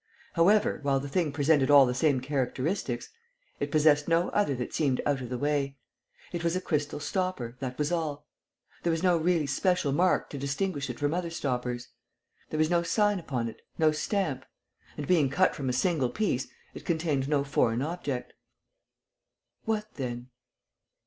However, 0.33 0.79
while 0.81 0.99
the 0.99 1.07
thing 1.07 1.31
presented 1.31 1.69
all 1.69 1.85
the 1.85 1.93
same 1.93 2.21
characteristics, 2.21 3.09
it 3.59 3.69
possessed 3.69 4.07
no 4.07 4.29
other 4.29 4.55
that 4.55 4.73
seemed 4.73 4.99
out 5.05 5.21
of 5.21 5.29
the 5.29 5.37
way. 5.37 5.77
It 6.31 6.43
was 6.43 6.55
a 6.55 6.59
crystal 6.61 6.99
stopper, 6.99 7.55
that 7.59 7.77
was 7.77 7.91
all. 7.91 8.27
There 8.81 8.89
was 8.89 9.03
no 9.03 9.15
really 9.15 9.45
special 9.45 9.91
mark 9.91 10.31
to 10.31 10.39
distinguish 10.39 10.89
it 10.89 10.97
from 10.97 11.13
other 11.13 11.29
stoppers. 11.29 11.89
There 12.49 12.57
was 12.57 12.71
no 12.71 12.81
sign 12.81 13.19
upon 13.19 13.47
it, 13.47 13.61
no 13.77 13.91
stamp; 13.91 14.43
and, 14.97 15.05
being 15.05 15.29
cut 15.29 15.53
from 15.53 15.69
a 15.69 15.71
single 15.71 16.09
piece, 16.09 16.47
it 16.73 16.83
contained 16.83 17.29
no 17.29 17.43
foreign 17.43 17.83
object. 17.83 18.33
"What 19.65 19.85
then?" 19.97 20.31